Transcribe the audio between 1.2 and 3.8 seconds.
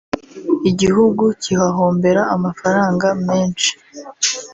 kihahombera amafaranga menshi